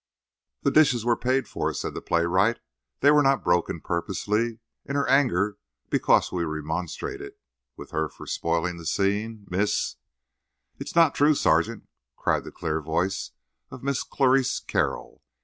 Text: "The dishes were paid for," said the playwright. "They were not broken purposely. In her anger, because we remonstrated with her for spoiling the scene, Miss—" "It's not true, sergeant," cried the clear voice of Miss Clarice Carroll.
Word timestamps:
"The 0.63 0.71
dishes 0.71 1.05
were 1.05 1.15
paid 1.15 1.47
for," 1.47 1.71
said 1.75 1.93
the 1.93 2.01
playwright. 2.01 2.57
"They 3.01 3.11
were 3.11 3.21
not 3.21 3.43
broken 3.43 3.79
purposely. 3.81 4.57
In 4.83 4.95
her 4.95 5.07
anger, 5.07 5.59
because 5.91 6.31
we 6.31 6.43
remonstrated 6.43 7.33
with 7.77 7.91
her 7.91 8.09
for 8.09 8.25
spoiling 8.25 8.77
the 8.77 8.85
scene, 8.87 9.45
Miss—" 9.47 9.97
"It's 10.79 10.95
not 10.95 11.13
true, 11.13 11.35
sergeant," 11.35 11.87
cried 12.17 12.45
the 12.45 12.51
clear 12.51 12.81
voice 12.81 13.29
of 13.69 13.83
Miss 13.83 14.01
Clarice 14.01 14.59
Carroll. 14.59 15.21